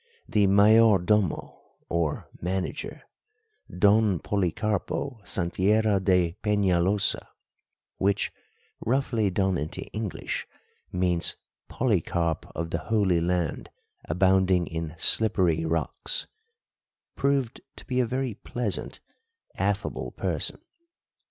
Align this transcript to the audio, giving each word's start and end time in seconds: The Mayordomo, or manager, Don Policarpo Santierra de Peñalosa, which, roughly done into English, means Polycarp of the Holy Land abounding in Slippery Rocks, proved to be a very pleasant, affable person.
The 0.27 0.47
Mayordomo, 0.47 1.59
or 1.87 2.27
manager, 2.41 3.03
Don 3.69 4.17
Policarpo 4.17 5.21
Santierra 5.21 6.03
de 6.03 6.35
Peñalosa, 6.43 7.27
which, 7.97 8.31
roughly 8.83 9.29
done 9.29 9.59
into 9.59 9.83
English, 9.93 10.47
means 10.91 11.35
Polycarp 11.69 12.47
of 12.55 12.71
the 12.71 12.79
Holy 12.79 13.21
Land 13.21 13.69
abounding 14.05 14.65
in 14.65 14.95
Slippery 14.97 15.65
Rocks, 15.65 16.25
proved 17.15 17.61
to 17.75 17.85
be 17.85 17.99
a 17.99 18.07
very 18.07 18.33
pleasant, 18.33 19.01
affable 19.53 20.09
person. 20.13 20.61